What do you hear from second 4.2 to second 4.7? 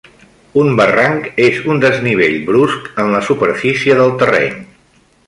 terreny.